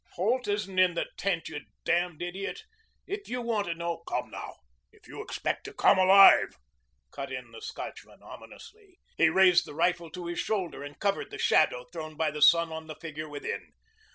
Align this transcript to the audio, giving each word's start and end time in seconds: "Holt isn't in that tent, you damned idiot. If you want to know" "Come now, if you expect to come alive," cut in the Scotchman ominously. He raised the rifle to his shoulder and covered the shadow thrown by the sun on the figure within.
"Holt 0.13 0.47
isn't 0.47 0.79
in 0.79 0.95
that 0.95 1.15
tent, 1.15 1.47
you 1.47 1.61
damned 1.83 2.23
idiot. 2.23 2.63
If 3.05 3.29
you 3.29 3.39
want 3.39 3.67
to 3.67 3.75
know" 3.75 4.01
"Come 4.09 4.31
now, 4.31 4.55
if 4.91 5.07
you 5.07 5.21
expect 5.21 5.63
to 5.65 5.73
come 5.75 5.99
alive," 5.99 6.55
cut 7.11 7.31
in 7.31 7.51
the 7.51 7.61
Scotchman 7.61 8.23
ominously. 8.23 8.97
He 9.15 9.29
raised 9.29 9.63
the 9.67 9.75
rifle 9.75 10.09
to 10.09 10.25
his 10.25 10.39
shoulder 10.39 10.81
and 10.81 10.97
covered 10.99 11.29
the 11.29 11.37
shadow 11.37 11.85
thrown 11.93 12.17
by 12.17 12.31
the 12.31 12.41
sun 12.41 12.71
on 12.71 12.87
the 12.87 12.95
figure 12.95 13.29
within. 13.29 13.73